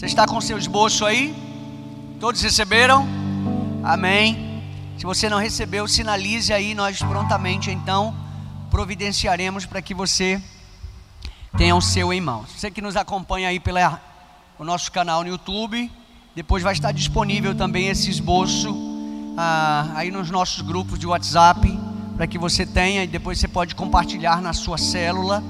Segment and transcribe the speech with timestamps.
[0.00, 1.36] Você está com seu esboço aí?
[2.18, 3.06] Todos receberam?
[3.84, 4.62] Amém.
[4.96, 8.16] Se você não recebeu, sinalize aí, nós prontamente então
[8.70, 10.40] providenciaremos para que você
[11.54, 12.48] tenha o seu em mãos.
[12.56, 13.78] Você que nos acompanha aí pelo
[14.60, 15.92] nosso canal no YouTube,
[16.34, 18.74] depois vai estar disponível também esse esboço
[19.36, 21.78] ah, aí nos nossos grupos de WhatsApp,
[22.16, 25.44] para que você tenha e depois você pode compartilhar na sua célula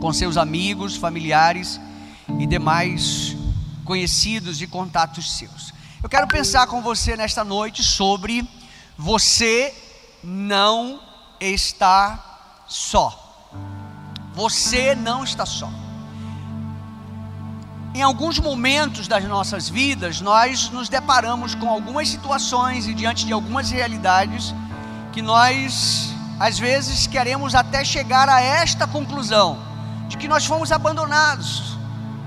[0.00, 1.78] com seus amigos, familiares
[2.38, 3.38] e demais
[3.90, 5.74] conhecidos e contatos seus.
[6.00, 8.48] Eu quero pensar com você nesta noite sobre
[8.96, 9.74] você
[10.22, 11.00] não
[11.40, 13.50] está só.
[14.32, 15.68] Você não está só.
[17.92, 23.32] Em alguns momentos das nossas vidas, nós nos deparamos com algumas situações e diante de
[23.32, 24.54] algumas realidades
[25.12, 29.58] que nós, às vezes, queremos até chegar a esta conclusão:
[30.06, 31.76] de que nós fomos abandonados,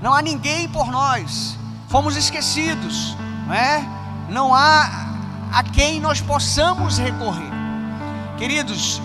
[0.04, 1.56] não há ninguém por nós,
[1.94, 3.16] fomos esquecidos,
[3.46, 3.88] não é?
[4.28, 5.14] Não há
[5.52, 7.52] a quem nós possamos recorrer.
[8.36, 9.00] Queridos,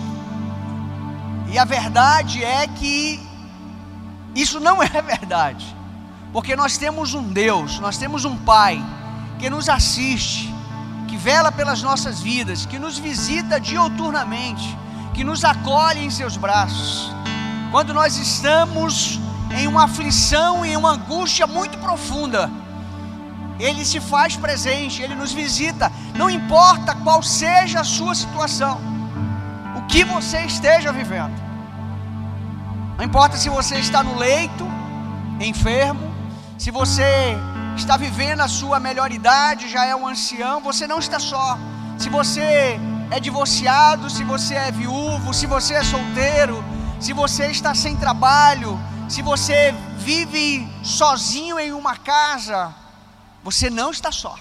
[1.46, 3.24] e a verdade é que
[4.34, 5.64] isso não é verdade.
[6.32, 8.84] Porque nós temos um Deus, nós temos um Pai
[9.38, 10.52] que nos assiste,
[11.06, 14.76] que vela pelas nossas vidas, que nos visita dioturnamente,
[15.14, 17.08] que nos acolhe em seus braços.
[17.70, 19.20] Quando nós estamos
[19.56, 22.50] em uma aflição e uma angústia muito profunda,
[23.60, 28.80] Ele se faz presente, Ele nos visita, não importa qual seja a sua situação,
[29.76, 31.38] o que você esteja vivendo,
[32.96, 34.66] não importa se você está no leito,
[35.40, 36.12] enfermo,
[36.58, 37.36] se você
[37.74, 41.58] está vivendo a sua melhor idade, já é um ancião, você não está só.
[41.96, 42.78] Se você
[43.10, 46.62] é divorciado, se você é viúvo, se você é solteiro,
[47.00, 52.74] se você está sem trabalho, se você vive sozinho em uma casa,
[53.42, 54.38] você não está só.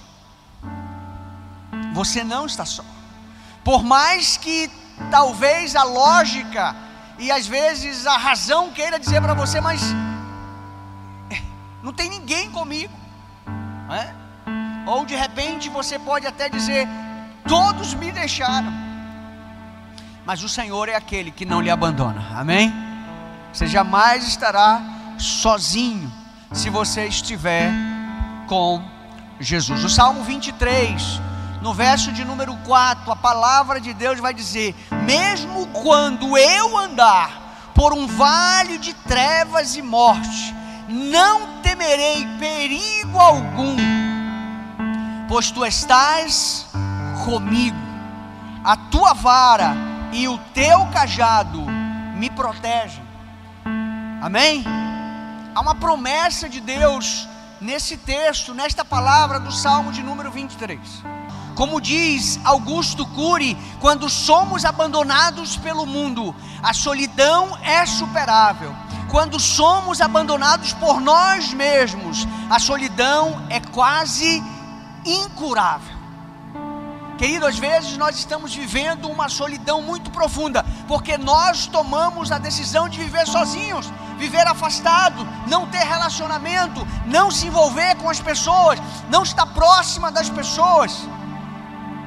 [1.94, 2.84] Você não está só.
[3.64, 4.70] Por mais que
[5.10, 6.76] talvez a lógica
[7.18, 9.82] e às vezes a razão queira dizer para você, mas
[11.84, 12.94] não tem ninguém comigo.
[13.92, 14.14] É?
[14.86, 16.88] Ou de repente você pode até dizer:
[17.48, 18.72] todos me deixaram.
[20.26, 22.24] Mas o Senhor é aquele que não lhe abandona.
[22.36, 22.74] Amém?
[23.52, 24.82] Você jamais estará
[25.18, 26.12] sozinho
[26.54, 27.72] se você estiver
[28.50, 28.82] com
[29.40, 29.84] Jesus.
[29.84, 31.22] O Salmo 23,
[31.62, 37.72] no verso de número 4, a palavra de Deus vai dizer: Mesmo quando eu andar
[37.76, 40.54] por um vale de trevas e morte,
[40.90, 43.78] não temerei perigo algum,
[45.30, 46.68] pois tu estás
[47.24, 47.78] comigo,
[48.64, 49.76] a tua vara
[50.12, 51.62] e o teu cajado
[52.16, 53.08] me protegem.
[54.22, 54.66] Amém?
[55.54, 57.28] Há uma promessa de Deus
[57.62, 60.80] nesse texto, nesta palavra do Salmo de número 23.
[61.56, 66.34] Como diz Augusto Cury, quando somos abandonados pelo mundo,
[66.64, 68.74] a solidão é superável
[69.10, 74.42] quando somos abandonados por nós mesmos, a solidão é quase
[75.04, 75.98] incurável.
[77.18, 82.88] Querido, às vezes nós estamos vivendo uma solidão muito profunda, porque nós tomamos a decisão
[82.88, 89.24] de viver sozinhos, viver afastado, não ter relacionamento, não se envolver com as pessoas, não
[89.24, 91.08] estar próxima das pessoas.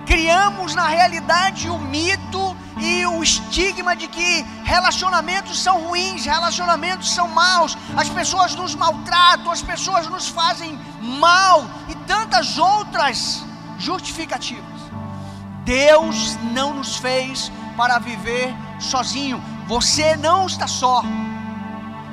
[0.07, 7.29] Criamos na realidade o mito e o estigma de que relacionamentos são ruins, relacionamentos são
[7.29, 13.45] maus, as pessoas nos maltratam, as pessoas nos fazem mal e tantas outras
[13.79, 14.81] justificativas.
[15.65, 21.03] Deus não nos fez para viver sozinho, você não está só.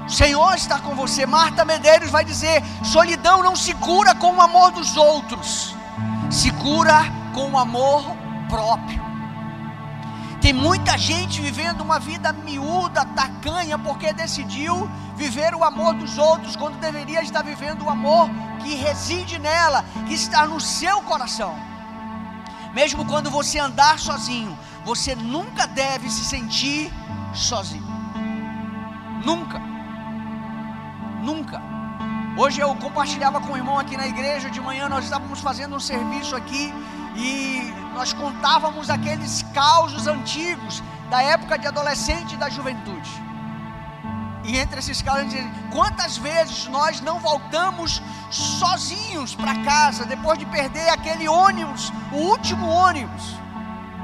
[0.10, 1.24] O Senhor está com você.
[1.28, 5.76] Marta Medeiros vai dizer: solidão não se cura com o amor dos outros,
[6.32, 8.04] se cura com o amor
[8.50, 9.08] próprio.
[10.42, 16.56] Tem muita gente vivendo uma vida miúda, tacanha, porque decidiu viver o amor dos outros,
[16.56, 18.32] quando deveria estar vivendo o amor
[18.64, 21.54] que reside nela, que está no seu coração.
[22.74, 26.92] Mesmo quando você andar sozinho, você nunca deve se sentir
[27.32, 27.86] sozinho.
[29.24, 29.69] Nunca.
[31.22, 31.62] Nunca.
[32.38, 35.80] Hoje eu compartilhava com o irmão aqui na igreja, de manhã nós estávamos fazendo um
[35.80, 36.74] serviço aqui
[37.16, 43.10] e nós contávamos aqueles causos antigos da época de adolescente e da juventude.
[44.46, 45.34] E entre esses casos,
[45.70, 48.02] quantas vezes nós não voltamos
[48.32, 53.36] sozinhos para casa depois de perder aquele ônibus, o último ônibus,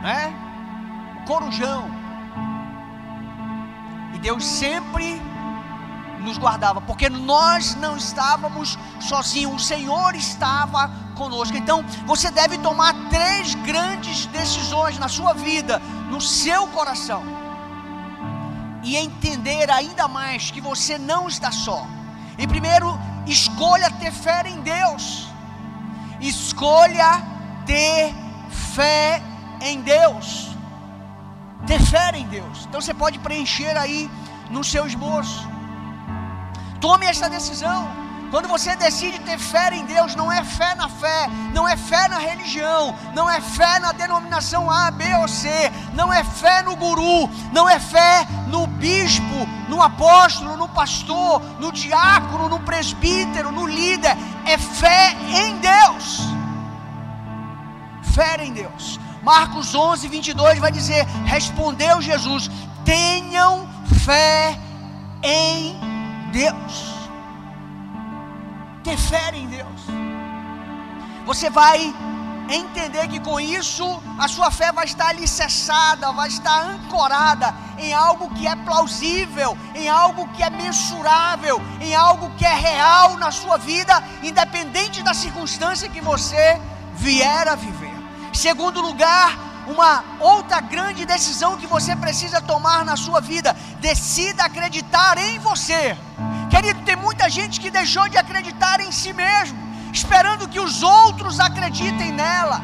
[0.02, 0.34] né?
[1.22, 1.90] O corujão.
[4.14, 5.22] E Deus sempre
[6.26, 11.56] nos guardava, porque nós não estávamos sozinhos, o Senhor estava conosco.
[11.56, 15.80] Então, você deve tomar três grandes decisões na sua vida,
[16.10, 17.24] no seu coração,
[18.84, 21.88] e entender ainda mais que você não está só.
[22.38, 25.28] E primeiro, escolha ter fé em Deus.
[26.20, 27.22] Escolha
[27.66, 28.14] ter
[28.76, 29.22] fé
[29.62, 30.50] em Deus.
[31.66, 32.66] Ter fé em Deus.
[32.68, 34.10] Então você pode preencher aí
[34.50, 35.55] no seu esboço.
[36.86, 37.90] Tome essa decisão.
[38.30, 42.08] Quando você decide ter fé em Deus, não é fé na fé, não é fé
[42.08, 45.50] na religião, não é fé na denominação A, B ou C,
[45.96, 51.72] não é fé no guru, não é fé no bispo, no apóstolo, no pastor, no
[51.72, 54.16] diácono, no presbítero, no líder,
[54.46, 56.20] é fé em Deus.
[58.14, 59.00] Fé em Deus.
[59.24, 62.52] Marcos 11, 22 vai dizer: Respondeu Jesus:
[62.86, 63.68] Tenham
[64.06, 64.56] fé
[65.24, 65.95] em Deus
[68.84, 69.82] ter fé em Deus.
[71.26, 71.94] Você vai
[72.50, 78.30] entender que com isso a sua fé vai estar alicerçada, vai estar ancorada em algo
[78.36, 83.58] que é plausível, em algo que é mensurável, em algo que é real na sua
[83.58, 86.62] vida, independente da circunstância que você
[86.96, 87.96] vier a viver.
[88.34, 95.18] Segundo lugar, uma outra grande decisão que você precisa tomar na sua vida, decida acreditar
[95.18, 95.98] em você.
[96.50, 99.58] Querido, tem muita gente que deixou de acreditar em si mesmo,
[99.92, 102.62] esperando que os outros acreditem nela.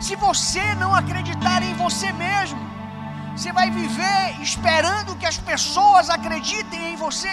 [0.00, 2.60] Se você não acreditar em você mesmo,
[3.34, 7.32] você vai viver esperando que as pessoas acreditem em você.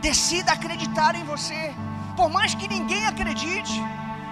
[0.00, 1.74] Decida acreditar em você,
[2.16, 3.82] por mais que ninguém acredite,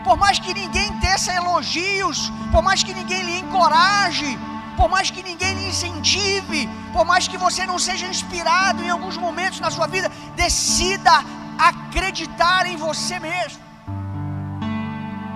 [0.04, 4.38] por mais que ninguém teça elogios, por mais que ninguém lhe encoraje,
[4.76, 9.16] por mais que ninguém lhe incentive, por mais que você não seja inspirado em alguns
[9.16, 11.12] momentos na sua vida, decida
[11.58, 13.62] acreditar em você mesmo.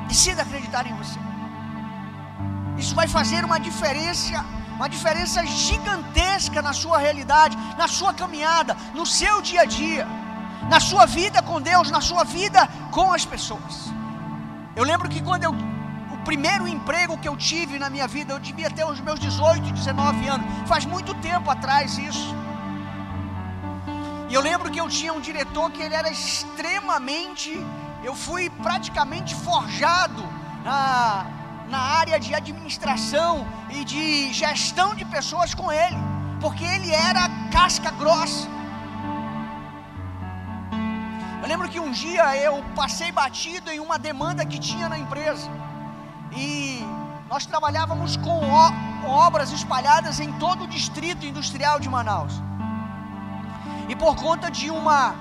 [0.08, 1.18] Decida acreditar em você.
[2.78, 4.44] Isso vai fazer uma diferença,
[4.76, 10.06] uma diferença gigantesca na sua realidade, na sua caminhada, no seu dia a dia,
[10.68, 13.92] na sua vida com Deus, na sua vida com as pessoas.
[14.76, 15.54] Eu lembro que quando eu
[16.24, 20.26] primeiro emprego que eu tive na minha vida, eu devia ter os meus 18, 19
[20.26, 22.34] anos, faz muito tempo atrás isso.
[24.28, 27.50] E eu lembro que eu tinha um diretor que ele era extremamente,
[28.02, 30.24] eu fui praticamente forjado
[30.64, 31.26] na,
[31.68, 35.96] na área de administração e de gestão de pessoas com ele,
[36.40, 38.48] porque ele era casca grossa.
[41.44, 45.46] Eu lembro que um dia eu passei batido em uma demanda que tinha na empresa.
[46.34, 46.82] E
[47.28, 48.40] nós trabalhávamos com,
[49.06, 52.32] obras espalhadas em todo o distrito industrial de Manaus.
[53.90, 55.14] E por conta de uma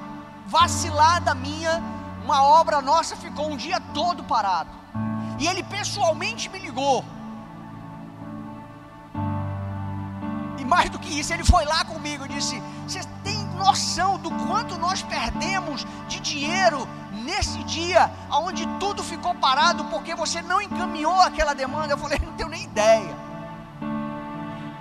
[0.47, 1.83] vacilada minha,
[2.23, 4.69] uma obra nossa ficou um dia todo parado.
[5.37, 7.03] E ele pessoalmente me ligou.
[10.57, 14.29] E mais do que isso, ele foi lá comigo e disse: Você tem noção do
[14.31, 16.87] quanto nós perdemos de dinheiro
[17.23, 22.33] nesse dia, onde tudo ficou parado porque você não encaminhou aquela demanda, eu falei, não
[22.33, 23.15] tenho nem ideia.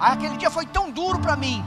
[0.01, 1.65] Aquele dia foi tão duro para mim.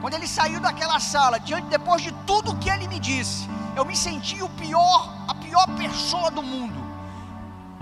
[0.00, 3.94] Quando ele saiu daquela sala, diante depois de tudo que ele me disse, eu me
[3.94, 6.80] senti o pior, a pior pessoa do mundo.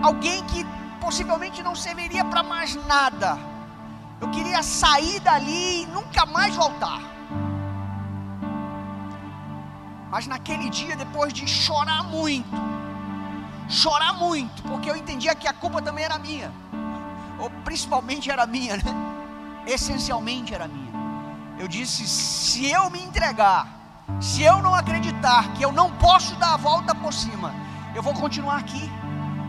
[0.01, 0.65] Alguém que
[0.99, 3.37] possivelmente não serviria para mais nada.
[4.21, 7.01] Eu queria sair dali e nunca mais voltar.
[10.09, 12.49] Mas naquele dia, depois de chorar muito,
[13.67, 16.51] chorar muito, porque eu entendia que a culpa também era minha,
[17.37, 18.83] ou principalmente era minha, né?
[19.67, 20.89] essencialmente era minha.
[21.59, 23.67] Eu disse: se eu me entregar,
[24.19, 27.53] se eu não acreditar que eu não posso dar a volta por cima,
[27.93, 28.89] eu vou continuar aqui,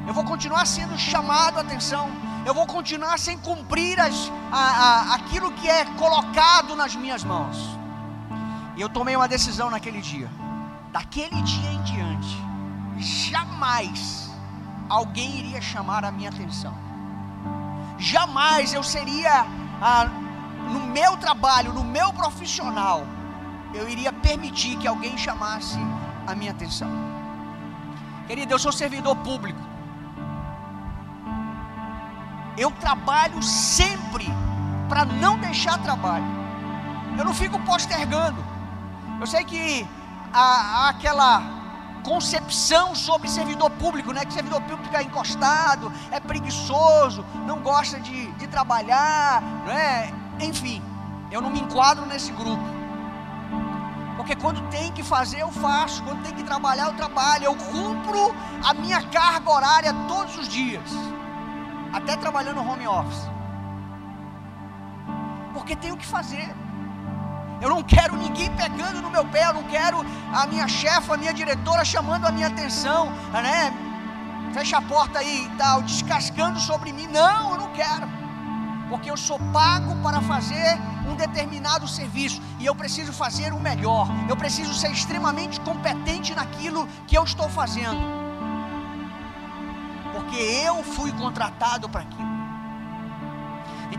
[0.07, 2.11] eu vou continuar sendo chamado a atenção,
[2.45, 7.57] eu vou continuar sem cumprir as, a, a, aquilo que é colocado nas minhas mãos.
[8.77, 10.31] E eu tomei uma decisão naquele dia
[10.93, 12.37] daquele dia em diante,
[12.99, 14.31] jamais
[14.89, 16.75] alguém iria chamar a minha atenção.
[17.99, 19.47] Jamais eu seria,
[19.81, 20.07] ah,
[20.73, 23.07] no meu trabalho, no meu profissional,
[23.73, 25.79] eu iria permitir que alguém chamasse
[26.27, 26.91] a minha atenção.
[28.27, 29.61] Querido, eu sou servidor público.
[32.57, 34.27] Eu trabalho sempre
[34.89, 36.27] para não deixar trabalho.
[37.17, 38.45] Eu não fico postergando.
[39.21, 39.87] Eu sei que
[40.33, 41.43] a, aquela
[42.03, 44.25] concepção sobre servidor público, né?
[44.25, 50.13] Que servidor público é encostado, é preguiçoso, não gosta de, de trabalhar, né?
[50.41, 50.83] Enfim,
[51.31, 52.63] Eu não me enquadro nesse grupo.
[54.17, 56.03] Porque quando tem que fazer, eu faço.
[56.03, 57.45] Quando tem que trabalhar, eu trabalho.
[57.45, 58.35] Eu cumpro
[58.65, 60.91] a minha carga horária todos os dias.
[61.93, 63.29] Até trabalhando home office.
[65.55, 66.53] Porque tenho que fazer.
[67.61, 71.17] Eu não quero ninguém pegando no meu pé, eu não quero a minha chefa, a
[71.17, 73.73] minha diretora chamando a minha atenção, né?
[74.55, 77.07] Fecha a porta aí e tal, descascando sobre mim.
[77.07, 78.09] Não, eu não quero.
[78.89, 84.09] Porque eu sou pago para fazer um determinado serviço e eu preciso fazer o melhor.
[84.29, 88.01] Eu preciso ser extremamente competente naquilo que eu estou fazendo.
[90.13, 92.40] Porque eu fui contratado para aquilo.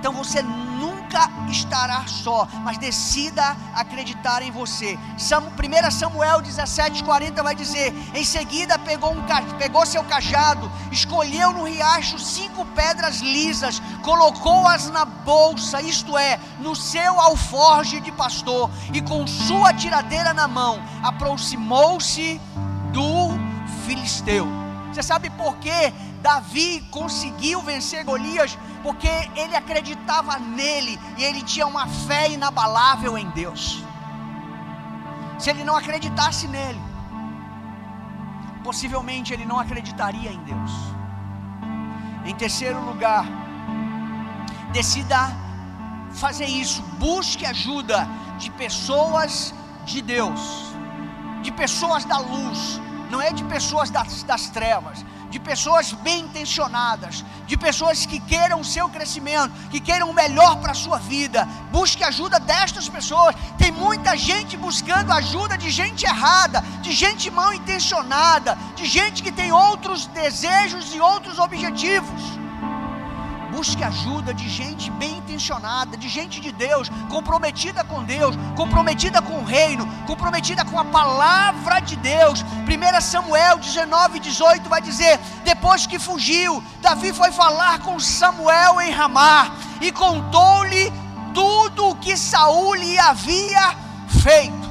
[0.02, 4.98] Então você nunca estará só, mas decida acreditar em você.
[5.14, 9.22] 1 Samuel 17,40 vai dizer: Em seguida pegou, um,
[9.60, 16.76] pegou seu cajado, escolheu no riacho cinco pedras lisas, colocou-as na bolsa, isto é, no
[16.76, 22.42] seu alforge de pastor, e com sua tiradeira na mão, aproximou-se
[22.92, 23.30] do
[23.86, 24.61] filisteu.
[24.92, 28.58] Você sabe por que Davi conseguiu vencer Golias?
[28.84, 33.84] porque ele acreditava nele e ele tinha uma fé inabalável em Deus.
[35.38, 36.82] Se ele não acreditasse nele,
[38.64, 40.72] possivelmente ele não acreditaria em Deus.
[42.26, 43.26] Em terceiro lugar,
[44.72, 45.20] decida
[46.14, 48.08] fazer isso, busque ajuda
[48.38, 49.54] de pessoas
[49.86, 50.42] de Deus,
[51.42, 52.80] de pessoas da luz,
[53.12, 58.60] não é de pessoas das, das trevas, de pessoas bem intencionadas, de pessoas que queiram
[58.62, 61.46] o seu crescimento, que queiram o melhor para a sua vida.
[61.72, 63.36] Busque ajuda destas pessoas.
[63.58, 69.32] Tem muita gente buscando ajuda de gente errada, de gente mal intencionada, de gente que
[69.32, 72.22] tem outros desejos e outros objetivos.
[73.52, 79.40] Busque ajuda de gente bem intencionada, de gente de Deus, comprometida com Deus, comprometida com
[79.40, 82.44] o reino, comprometida com a palavra de Deus.
[82.44, 88.92] 1 Samuel 19, 18 vai dizer: Depois que fugiu, Davi foi falar com Samuel em
[88.92, 90.92] Ramá e contou-lhe
[91.34, 93.76] tudo o que Saul lhe havia
[94.08, 94.71] feito.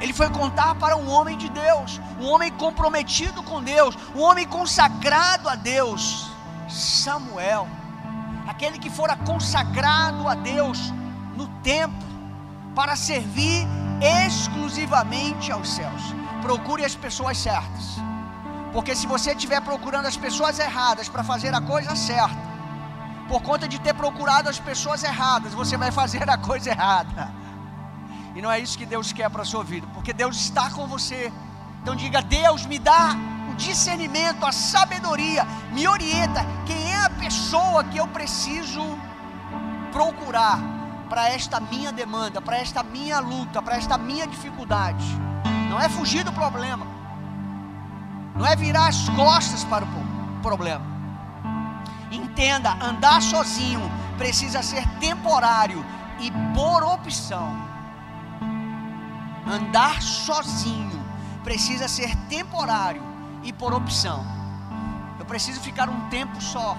[0.00, 4.46] Ele foi contar para um homem de Deus, um homem comprometido com Deus, um homem
[4.46, 6.30] consagrado a Deus,
[6.68, 7.66] Samuel,
[8.46, 10.92] aquele que fora consagrado a Deus
[11.36, 12.06] no templo
[12.74, 13.66] para servir
[14.00, 16.02] exclusivamente aos céus.
[16.42, 17.96] Procure as pessoas certas,
[18.72, 22.48] porque se você estiver procurando as pessoas erradas para fazer a coisa certa,
[23.28, 27.37] por conta de ter procurado as pessoas erradas, você vai fazer a coisa errada.
[28.38, 30.86] E não é isso que Deus quer para a sua vida, porque Deus está com
[30.86, 31.32] você.
[31.82, 33.16] Então diga: Deus, me dá
[33.50, 36.46] o discernimento, a sabedoria, me orienta.
[36.64, 38.80] Quem é a pessoa que eu preciso
[39.90, 40.60] procurar
[41.08, 45.04] para esta minha demanda, para esta minha luta, para esta minha dificuldade?
[45.68, 46.86] Não é fugir do problema,
[48.36, 50.86] não é virar as costas para o problema.
[52.12, 55.84] Entenda: andar sozinho precisa ser temporário
[56.20, 57.67] e por opção.
[59.48, 61.02] Andar sozinho
[61.42, 63.02] precisa ser temporário
[63.42, 64.22] e por opção.
[65.18, 66.76] Eu preciso ficar um tempo só.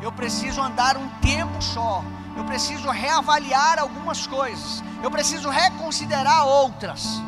[0.00, 2.02] Eu preciso andar um tempo só.
[2.34, 4.82] Eu preciso reavaliar algumas coisas.
[5.02, 7.20] Eu preciso reconsiderar outras.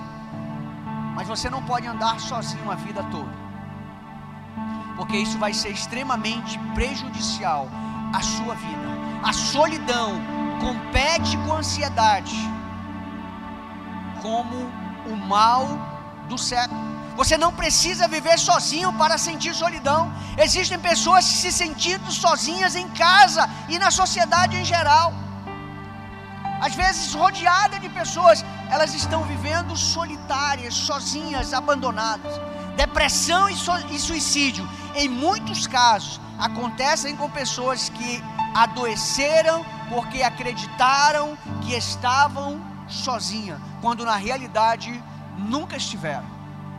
[1.14, 3.36] Mas você não pode andar sozinho a vida toda.
[4.96, 7.68] Porque isso vai ser extremamente prejudicial
[8.14, 8.88] à sua vida.
[9.22, 10.12] A solidão
[10.58, 12.57] compete com a ansiedade
[14.22, 14.56] como
[15.12, 15.66] o mal
[16.28, 16.88] do século.
[17.16, 20.12] Você não precisa viver sozinho para sentir solidão.
[20.36, 25.12] Existem pessoas se sentindo sozinhas em casa e na sociedade em geral.
[26.60, 32.32] Às vezes rodeada de pessoas, elas estão vivendo solitárias, sozinhas, abandonadas.
[32.76, 38.22] Depressão e suicídio, em muitos casos, acontecem com pessoas que
[38.54, 45.02] adoeceram porque acreditaram que estavam sozinha, quando na realidade
[45.36, 46.26] nunca estiveram.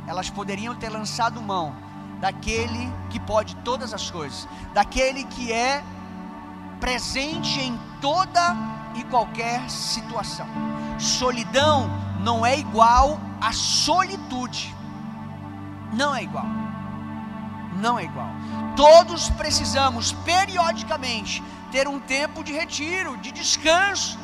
[0.08, 1.76] Elas poderiam ter lançado mão
[2.20, 5.84] daquele que pode todas as coisas, daquele que é
[6.80, 8.56] presente em toda
[8.96, 10.48] e qualquer situação.
[10.98, 11.90] Solidão
[12.20, 14.76] não é igual a solitude.
[15.94, 16.46] Não é igual.
[17.76, 18.30] Não é igual.
[18.76, 21.42] Todos precisamos periodicamente
[21.72, 24.18] ter um tempo de retiro, de descanso,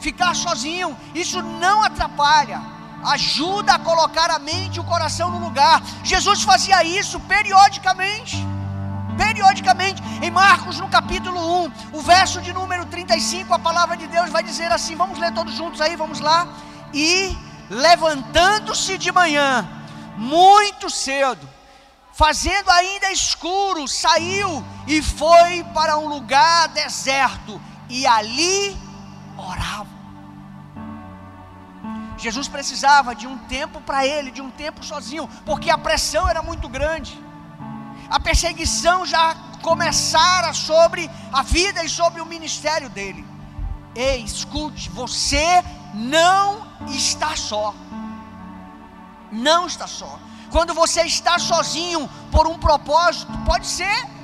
[0.00, 2.60] ficar sozinho, isso não atrapalha.
[3.04, 5.82] Ajuda a colocar a mente e o coração no lugar.
[6.02, 8.36] Jesus fazia isso periodicamente.
[9.16, 10.02] periodicamente.
[10.22, 14.42] Em Marcos, no capítulo 1, o verso de número 35, a palavra de Deus vai
[14.42, 16.48] dizer assim: vamos ler todos juntos aí, vamos lá.
[16.92, 17.36] E
[17.68, 19.68] levantando-se de manhã,
[20.16, 21.48] muito cedo,
[22.12, 28.76] fazendo ainda escuro, saiu e foi para um lugar deserto e ali
[29.40, 30.00] orava.
[32.16, 36.42] Jesus precisava de um tempo para ele, de um tempo sozinho, porque a pressão era
[36.42, 37.18] muito grande.
[38.10, 43.24] A perseguição já começara sobre a vida e sobre o ministério dele.
[43.94, 47.74] Ei, escute, você não está só.
[49.32, 50.18] Não está só.
[50.50, 54.19] Quando você está sozinho por um propósito, pode ser.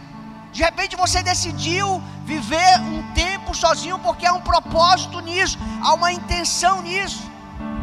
[0.56, 6.10] De repente você decidiu viver um tempo sozinho porque há um propósito nisso, há uma
[6.10, 7.30] intenção nisso.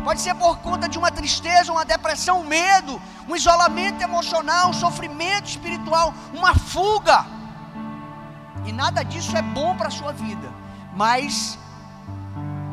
[0.04, 3.00] Pode ser por conta de uma tristeza, uma depressão, um medo,
[3.30, 7.28] um isolamento emocional, um sofrimento espiritual, uma fuga.
[8.66, 10.52] E nada disso é bom para a sua vida,
[10.96, 11.60] mas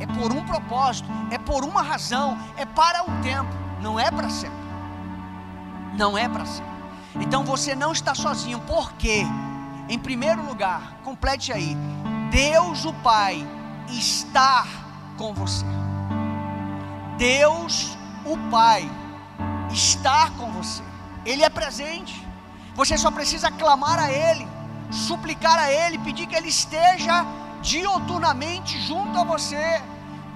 [0.00, 3.52] é por um propósito, é por uma razão, é para um tempo,
[3.82, 4.64] não é para sempre.
[5.94, 6.72] Não é para sempre.
[7.16, 9.26] Então você não está sozinho, porque,
[9.90, 11.76] em primeiro lugar, complete aí:
[12.30, 13.44] Deus o Pai
[13.88, 14.64] está
[15.18, 15.66] com você.
[17.18, 18.88] Deus, o Pai,
[19.72, 20.82] está com você.
[21.26, 22.24] Ele é presente.
[22.76, 24.46] Você só precisa clamar a Ele,
[24.92, 27.26] suplicar a Ele, pedir que Ele esteja
[27.60, 29.82] dioturnamente junto a você.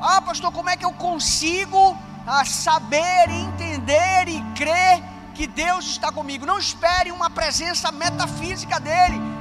[0.01, 1.97] Ah, pastor, como é que eu consigo
[2.27, 5.01] ah, saber, entender e crer
[5.33, 6.45] que Deus está comigo?
[6.45, 9.34] Não espere uma presença metafísica dele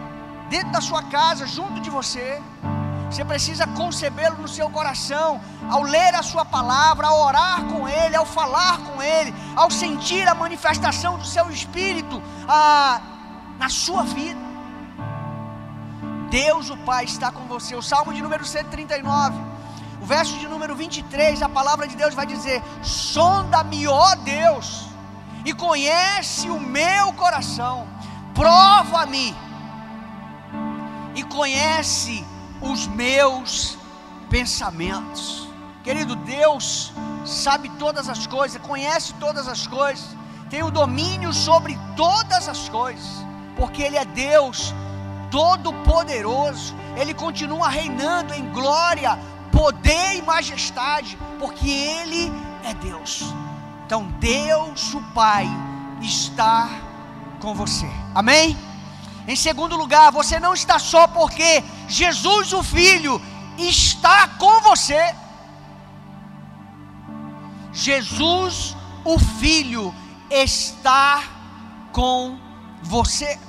[0.54, 2.40] dentro da sua casa, junto de você.
[3.10, 8.16] Você precisa concebê-lo no seu coração, ao ler a sua palavra, ao orar com ele,
[8.16, 13.02] ao falar com ele, ao sentir a manifestação do seu espírito ah,
[13.58, 14.44] na sua vida.
[16.30, 17.76] Deus, o Pai, está com você.
[17.76, 19.40] O Salmo de número 139,
[20.04, 24.88] o verso de número 23, a palavra de Deus vai dizer: Sonda-me, ó Deus,
[25.46, 27.88] e conhece o meu coração,
[28.36, 29.36] prova-me
[31.16, 32.26] e conhece
[32.62, 33.78] os meus
[34.30, 35.48] pensamentos.
[35.84, 36.94] Querido Deus,
[37.26, 40.06] sabe todas as coisas, conhece todas as coisas,
[40.50, 44.74] tem o domínio sobre todas as coisas, porque Ele é Deus
[45.30, 49.18] Todo-Poderoso, Ele continua reinando em glória,
[49.52, 52.32] poder e majestade, porque Ele
[52.64, 53.34] é Deus.
[53.84, 55.48] Então, Deus, o Pai,
[56.02, 56.70] está
[57.40, 57.90] com você.
[58.14, 58.56] Amém?
[59.28, 63.22] Em segundo lugar, você não está só porque Jesus, o Filho,
[63.58, 65.16] está com você.
[67.72, 69.94] Jesus, o Filho,
[70.30, 71.24] está
[71.92, 72.38] com
[72.82, 73.40] você.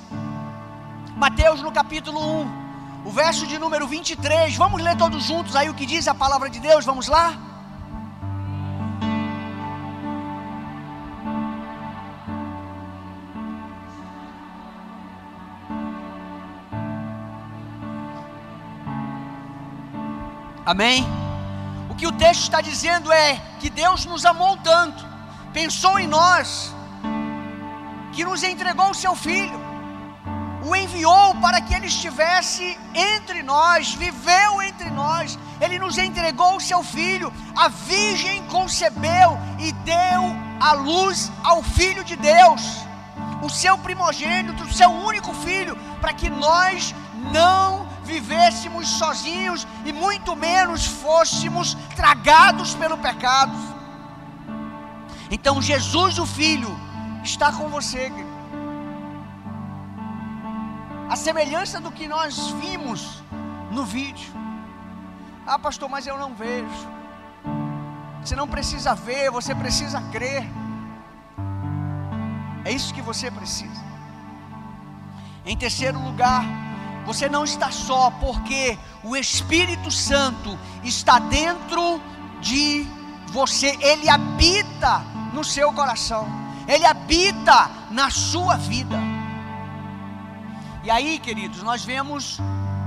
[1.17, 4.55] Mateus no capítulo 1, o verso de número 23.
[4.55, 6.85] Vamos ler todos juntos aí o que diz a palavra de Deus?
[6.85, 7.54] Vamos lá?
[20.65, 21.05] Amém?
[21.89, 25.05] O que o texto está dizendo é que Deus nos amou tanto,
[25.53, 26.73] pensou em nós,
[28.11, 29.63] que nos entregou o seu filho,
[30.65, 36.61] o enviou para que ele estivesse entre nós, viveu entre nós, ele nos entregou o
[36.61, 42.63] seu filho, a virgem concebeu e deu a luz ao filho de Deus,
[43.43, 46.95] o seu primogênito, o seu único filho, para que nós
[47.31, 53.57] não vivêssemos sozinhos e muito menos fôssemos tragados pelo pecado.
[55.29, 56.73] Então Jesus, o Filho,
[57.23, 58.11] está com você.
[61.09, 63.21] A semelhança do que nós vimos
[63.71, 64.33] no vídeo.
[65.45, 66.87] Ah, pastor, mas eu não vejo.
[68.23, 70.43] Você não precisa ver, você precisa crer.
[72.63, 73.83] É isso que você precisa.
[75.45, 76.43] Em terceiro lugar,
[77.05, 82.01] você não está só, porque o Espírito Santo está dentro
[82.41, 82.85] de
[83.27, 86.27] você, ele habita no seu coração,
[86.67, 88.97] ele habita na sua vida.
[90.83, 92.39] E aí, queridos, nós vemos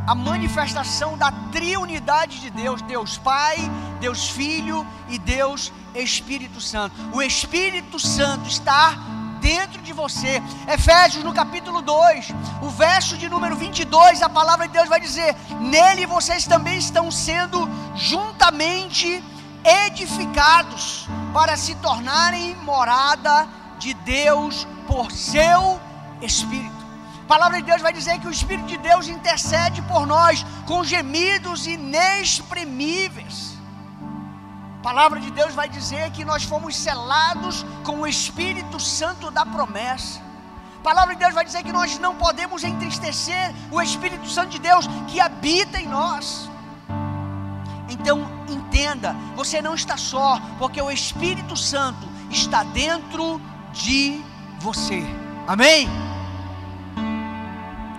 [0.07, 3.57] a manifestação da triunidade de Deus: Deus Pai,
[4.01, 6.95] Deus Filho e Deus Espírito Santo.
[7.13, 8.97] O Espírito Santo está
[9.41, 10.43] dentro de você.
[10.67, 12.29] Efésios no capítulo 2,
[12.63, 17.11] o verso de número 22, a palavra de Deus vai dizer: Nele vocês também estão
[17.11, 19.23] sendo juntamente
[19.65, 23.49] edificados para se tornarem morada
[23.79, 25.81] de Deus por seu
[26.21, 26.77] Espírito.
[27.23, 30.83] A palavra de Deus vai dizer que o Espírito de Deus intercede por nós com
[30.83, 33.48] gemidos inexprimíveis.
[34.89, 40.19] Palavra de Deus vai dizer que nós fomos selados com o Espírito Santo da promessa.
[40.79, 44.59] A palavra de Deus vai dizer que nós não podemos entristecer o Espírito Santo de
[44.59, 46.51] Deus que habita em nós.
[47.91, 53.39] Então entenda, você não está só, porque o Espírito Santo está dentro
[53.75, 54.25] de
[54.59, 55.05] você.
[55.47, 55.87] Amém?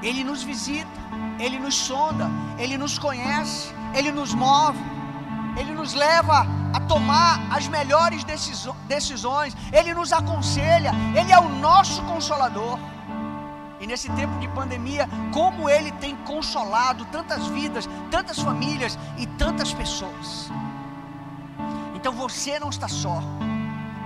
[0.01, 0.99] Ele nos visita,
[1.37, 4.83] ele nos sonda, ele nos conhece, ele nos move,
[5.55, 8.23] ele nos leva a tomar as melhores
[8.87, 12.77] decisões, ele nos aconselha, ele é o nosso consolador.
[13.79, 19.73] E nesse tempo de pandemia, como ele tem consolado tantas vidas, tantas famílias e tantas
[19.73, 20.51] pessoas.
[21.95, 23.23] Então você não está só.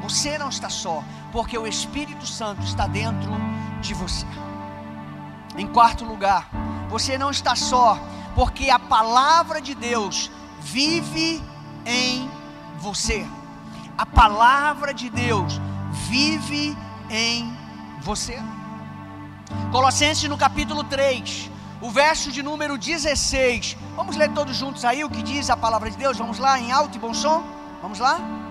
[0.04, 3.32] Você não está só, porque o Espírito Santo está dentro
[3.82, 4.26] de você.
[5.58, 6.50] Em quarto lugar,
[6.90, 7.98] você não está só,
[8.36, 11.42] porque a palavra de Deus vive
[11.86, 12.30] em
[12.84, 13.26] você.
[13.98, 15.60] A palavra de Deus
[16.10, 16.78] vive
[17.10, 17.58] em
[18.02, 18.38] você.
[19.72, 23.78] Colossenses no capítulo 3, o verso de número 16.
[23.96, 26.18] Vamos ler todos juntos aí o que diz a palavra de Deus?
[26.18, 27.42] Vamos lá em alto e bom som?
[27.82, 28.43] Vamos lá?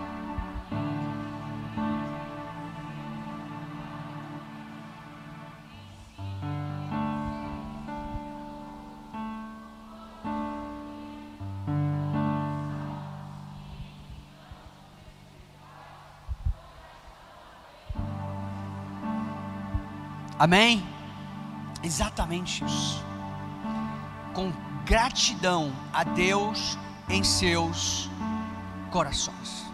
[20.43, 20.85] Amém?
[21.85, 23.01] Exatamente isso.
[24.35, 24.53] Com
[24.85, 26.77] gratidão a Deus
[27.09, 28.11] em seus
[28.91, 29.65] corações.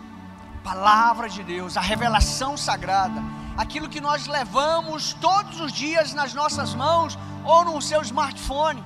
[0.63, 3.23] Palavra de Deus, a revelação sagrada,
[3.57, 8.85] aquilo que nós levamos todos os dias nas nossas mãos ou no seu smartphone.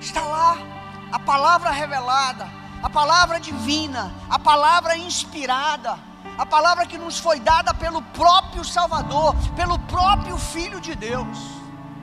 [0.00, 0.58] Está lá
[1.12, 2.48] a palavra revelada,
[2.82, 5.96] a palavra divina, a palavra inspirada
[6.36, 11.38] a palavra que nos foi dada pelo próprio Salvador, pelo próprio Filho de Deus.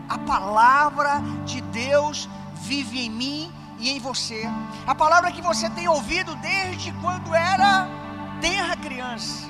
[0.08, 4.44] A palavra de Deus vive em mim e em você.
[4.88, 7.88] A palavra que você tem ouvido desde quando era
[8.40, 9.50] terra criança.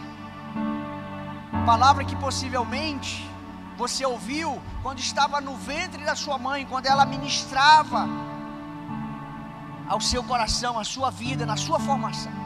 [1.65, 3.29] Palavra que possivelmente
[3.77, 8.07] você ouviu quando estava no ventre da sua mãe, quando ela ministrava
[9.87, 12.40] ao seu coração, à sua vida, na sua formação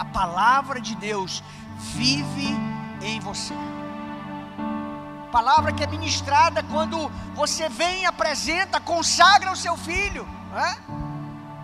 [0.00, 1.44] a palavra de Deus
[1.94, 2.56] vive
[3.02, 3.52] em você.
[5.30, 10.26] Palavra que é ministrada quando você vem, apresenta, consagra o seu filho.
[10.52, 10.76] Né?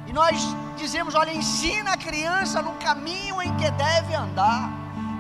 [0.07, 0.39] E nós
[0.77, 4.71] dizemos: olha, ensina a criança no caminho em que deve andar,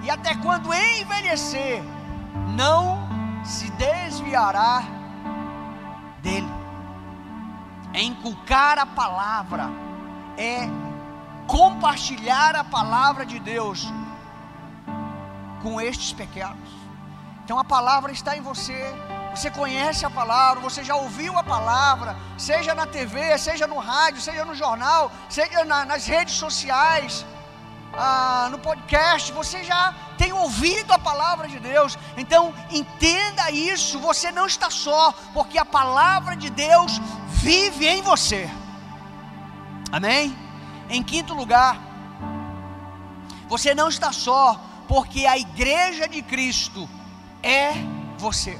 [0.02, 1.82] e até quando envelhecer,
[2.54, 3.08] não
[3.42, 4.82] se desviará
[6.20, 6.52] dele.
[7.94, 9.70] É inculcar a palavra,
[10.36, 10.68] é
[11.46, 13.86] compartilhar a palavra de Deus
[15.62, 16.70] com estes pequenos.
[17.44, 18.94] Então a palavra está em você.
[19.34, 24.20] Você conhece a palavra, você já ouviu a palavra, seja na TV, seja no rádio,
[24.20, 27.24] seja no jornal, seja na, nas redes sociais,
[27.92, 31.98] ah, no podcast, você já tem ouvido a palavra de Deus.
[32.16, 38.48] Então entenda isso, você não está só, porque a palavra de Deus vive em você.
[39.92, 40.45] Amém?
[40.88, 41.76] Em quinto lugar,
[43.48, 46.88] você não está só, porque a igreja de Cristo
[47.42, 47.72] é
[48.18, 48.58] você.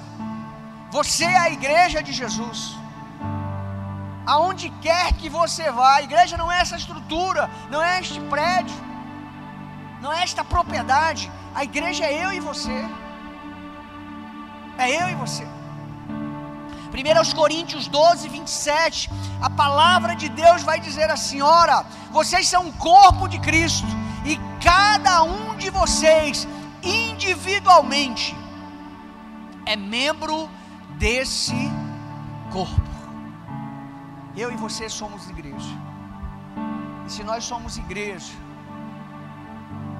[0.91, 2.77] Você é a igreja de Jesus.
[4.27, 8.75] Aonde quer que você vá, a igreja não é essa estrutura, não é este prédio,
[10.01, 11.31] não é esta propriedade.
[11.55, 12.85] A igreja é eu e você.
[14.79, 15.56] É eu e você.
[16.97, 19.11] 1 Coríntios 12, 27,
[19.43, 23.87] a palavra de Deus vai dizer assim: ora, vocês são o corpo de Cristo,
[24.25, 26.49] e cada um de vocês,
[26.83, 28.35] individualmente,
[29.67, 30.49] é membro
[30.99, 31.55] desse
[32.51, 32.81] corpo.
[34.35, 35.75] Eu e você somos igreja.
[37.07, 38.33] E se nós somos igreja,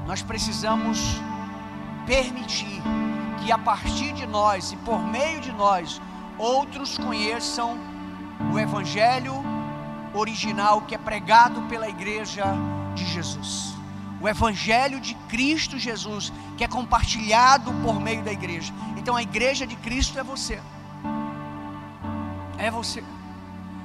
[0.07, 0.99] nós precisamos
[2.07, 2.81] permitir
[3.43, 6.01] que a partir de nós e por meio de nós,
[6.39, 7.79] outros conheçam
[8.53, 9.35] o Evangelho
[10.15, 12.45] original que é pregado pela Igreja
[12.95, 13.75] de Jesus.
[14.21, 18.73] O Evangelho de Cristo Jesus, que é compartilhado por meio da igreja.
[18.97, 20.61] Então a igreja de Cristo é você.
[22.57, 23.05] É você.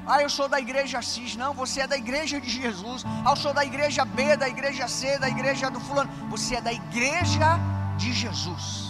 [0.07, 1.35] Ah, eu sou da igreja X.
[1.35, 3.03] Não, você é da igreja de Jesus.
[3.25, 6.09] Ah, eu sou da igreja B, da igreja C, da igreja do fulano.
[6.29, 7.59] Você é da igreja
[7.97, 8.87] de Jesus.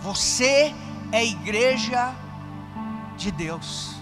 [0.00, 0.74] Você
[1.12, 2.29] é igreja de
[3.28, 3.96] Deus.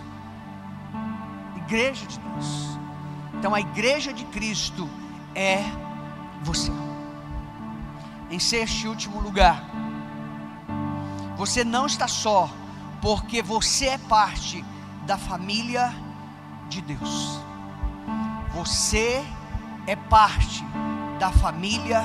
[1.57, 2.79] Igreja de Deus.
[3.33, 4.87] Então a igreja de Cristo
[5.35, 5.63] é
[6.43, 6.71] você.
[8.31, 9.65] Em sexto e último lugar,
[11.39, 12.51] você não está só,
[13.01, 14.63] porque você é parte
[15.07, 15.95] da família
[16.69, 17.41] de Deus.
[18.53, 19.25] Você
[19.87, 20.63] é parte
[21.19, 22.05] da família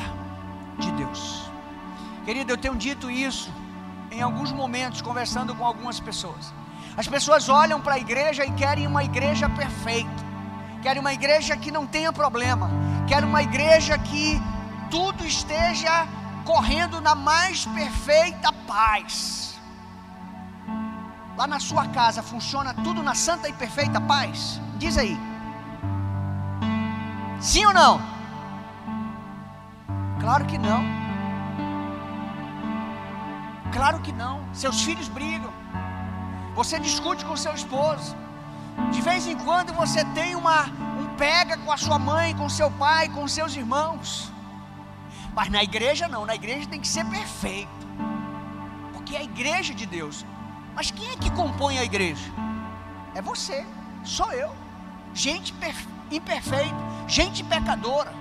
[0.80, 1.44] de Deus.
[2.24, 3.52] Querido, eu tenho dito isso
[4.12, 6.54] em alguns momentos, conversando com algumas pessoas.
[6.96, 10.24] As pessoas olham para a igreja e querem uma igreja perfeita,
[10.82, 12.70] querem uma igreja que não tenha problema,
[13.08, 14.40] querem uma igreja que
[14.92, 16.08] tudo esteja
[16.46, 19.60] correndo na mais perfeita paz.
[21.36, 24.62] Lá na sua casa funciona tudo na santa e perfeita paz?
[24.78, 25.18] Diz aí.
[27.40, 28.00] Sim ou não?
[30.20, 30.84] Claro que não.
[33.72, 34.42] Claro que não.
[34.54, 35.63] Seus filhos brigam.
[36.56, 38.16] Você discute com seu esposo.
[38.92, 40.66] De vez em quando você tem uma
[41.00, 44.32] um pega com a sua mãe, com seu pai, com seus irmãos.
[45.36, 47.88] Mas na igreja não, na igreja tem que ser perfeito.
[48.94, 50.26] Porque é a igreja de Deus.
[50.76, 52.32] Mas quem é que compõe a igreja?
[53.16, 53.66] É você,
[54.04, 54.52] sou eu.
[55.14, 55.54] Gente
[56.12, 56.76] imperfeita,
[57.08, 58.14] gente pecadora,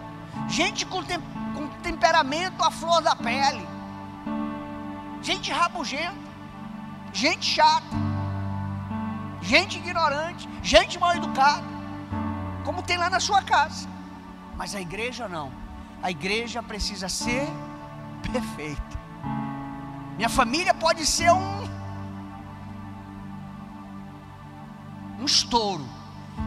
[0.49, 1.18] gente com, tem,
[1.55, 3.66] com temperamento à flor da pele,
[5.23, 6.14] gente rabugenta,
[7.12, 7.97] gente chata,
[9.43, 11.67] gente ignorante, gente mal educada,
[12.65, 13.89] como tem lá na sua casa.
[14.57, 15.53] Mas a igreja não.
[16.03, 17.47] A igreja precisa ser
[18.33, 19.03] perfeita.
[20.17, 21.63] Minha família pode ser um
[25.21, 25.87] um estouro,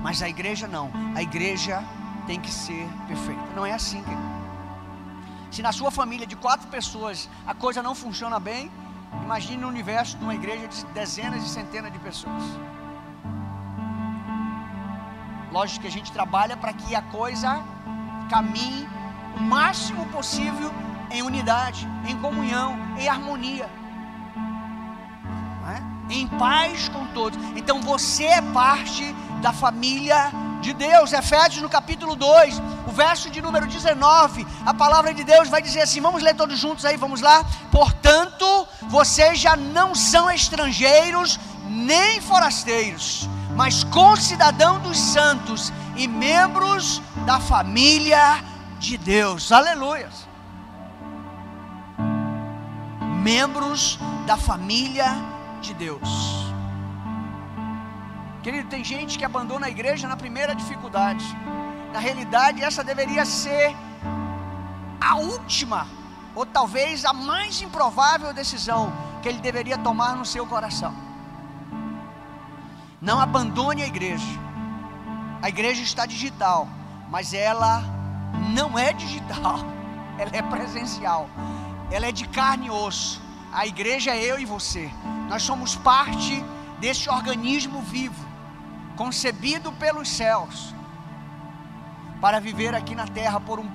[0.04, 0.92] mas a igreja não.
[1.16, 1.82] A igreja
[2.28, 3.42] tem que ser perfeita.
[3.56, 4.36] Não é assim, querido.
[5.50, 8.70] Se na sua família de quatro pessoas a coisa não funciona bem,
[9.24, 12.44] imagine no universo de uma igreja de dezenas e centenas de pessoas.
[15.56, 17.64] Lógico que a gente trabalha para que a coisa
[18.30, 18.86] caminhe
[19.38, 20.70] o máximo possível
[21.10, 23.70] em unidade, em comunhão, em harmonia,
[25.74, 26.14] é?
[26.14, 27.40] em paz com todos.
[27.56, 31.14] Então você é parte da família de Deus.
[31.14, 35.84] Efésios no capítulo 2, o verso de número 19, a palavra de Deus vai dizer
[35.84, 37.46] assim: vamos ler todos juntos aí, vamos lá.
[37.72, 47.40] Portanto, vocês já não são estrangeiros nem forasteiros, mas concidadão dos santos e membros da
[47.40, 48.44] família
[48.80, 49.52] de Deus.
[49.52, 50.10] Aleluia.
[53.24, 55.06] Membros da família
[55.62, 56.46] de Deus.
[58.44, 61.26] Querido, tem gente que abandona a igreja na primeira dificuldade.
[61.94, 63.76] Na realidade, essa deveria ser
[65.00, 65.88] a última,
[66.36, 68.92] ou talvez a mais improvável decisão
[69.24, 71.05] que ele deveria tomar no seu coração.
[73.06, 74.26] Não abandone a igreja.
[75.40, 76.68] A igreja está digital,
[77.08, 77.84] mas ela
[78.52, 79.60] não é digital,
[80.18, 81.30] ela é presencial,
[81.92, 83.22] ela é de carne e osso.
[83.54, 84.92] A igreja é eu e você,
[85.30, 86.44] nós somos parte
[86.80, 88.26] desse organismo vivo,
[88.96, 90.74] concebido pelos céus,
[92.20, 93.70] para viver aqui na terra por um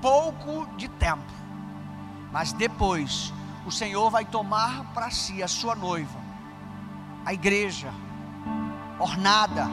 [0.00, 1.32] pouco de tempo,
[2.32, 3.30] mas depois
[3.66, 6.18] o Senhor vai tomar para si a sua noiva,
[7.26, 7.92] a igreja,
[8.98, 9.68] ornada,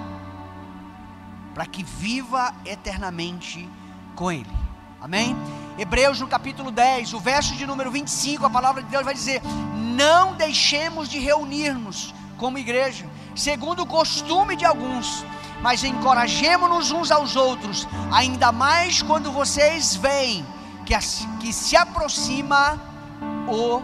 [1.53, 3.69] para que viva eternamente
[4.15, 4.61] com Ele.
[5.01, 5.35] Amém?
[5.77, 9.41] Hebreus no capítulo 10, o verso de número 25, a palavra de Deus vai dizer:
[9.95, 15.25] Não deixemos de reunir-nos como igreja, segundo o costume de alguns,
[15.61, 20.45] mas encorajemos-nos uns aos outros, ainda mais quando vocês veem
[20.85, 20.93] que,
[21.39, 22.79] que se aproxima
[23.47, 23.81] o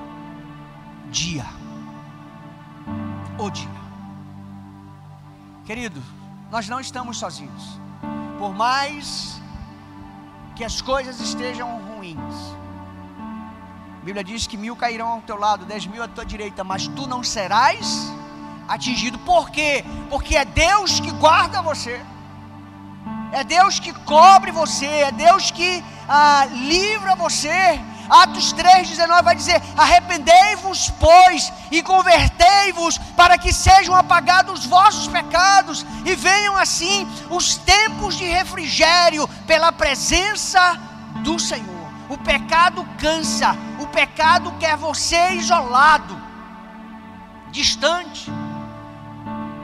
[1.10, 1.46] dia.
[3.38, 3.87] O dia.
[5.68, 6.02] Querido,
[6.50, 7.78] nós não estamos sozinhos.
[8.40, 9.42] Por mais
[10.56, 12.56] que as coisas estejam ruins.
[14.02, 16.88] A Bíblia diz que mil cairão ao teu lado, dez mil à tua direita, mas
[16.88, 18.10] tu não serás
[18.66, 19.20] atingido.
[19.20, 19.84] Por quê?
[20.10, 22.02] Porque é Deus que guarda você.
[23.34, 27.78] É Deus que cobre você, é Deus que ah, livra você.
[28.10, 35.86] Atos 3,19 vai dizer: Arrependei-vos, pois, e convertei-vos, para que sejam apagados os vossos pecados,
[36.06, 40.80] e venham assim os tempos de refrigério pela presença
[41.24, 41.76] do Senhor.
[42.10, 46.20] O pecado cansa, o pecado quer você isolado,
[47.52, 48.32] distante,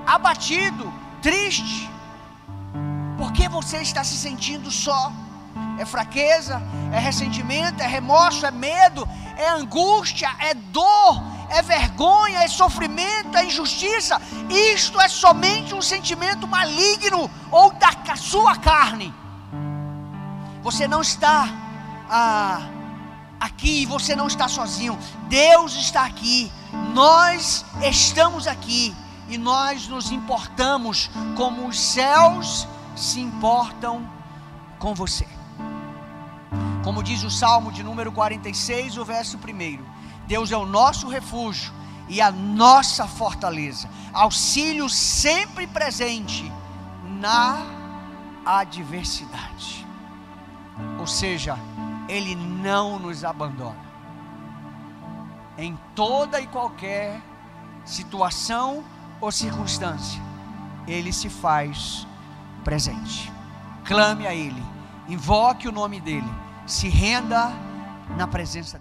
[0.05, 1.89] abatido, triste.
[3.17, 5.11] Por que você está se sentindo só?
[5.77, 9.07] É fraqueza, é ressentimento, é remorso, é medo,
[9.37, 14.21] é angústia, é dor, é vergonha, é sofrimento, é injustiça.
[14.49, 19.13] Isto é somente um sentimento maligno ou da sua carne.
[20.61, 21.47] Você não está
[22.09, 22.61] ah,
[23.39, 24.97] aqui, você não está sozinho.
[25.27, 26.51] Deus está aqui.
[26.93, 28.95] Nós estamos aqui
[29.27, 34.07] e nós nos importamos como os céus se importam
[34.79, 35.27] com você.
[36.83, 39.79] Como diz o Salmo de número 46, o verso 1.
[40.27, 41.71] Deus é o nosso refúgio
[42.09, 46.51] e a nossa fortaleza, auxílio sempre presente
[47.05, 47.65] na
[48.45, 49.87] adversidade.
[50.99, 51.57] Ou seja,
[52.09, 53.81] Ele não nos abandona.
[55.57, 57.21] Em toda e qualquer
[57.85, 58.83] situação
[59.21, 60.21] ou circunstância,
[60.85, 62.05] Ele se faz
[62.61, 63.31] presente.
[63.85, 64.61] Clame a Ele,
[65.07, 67.51] invoque o nome dEle se renda
[68.17, 68.79] na presença.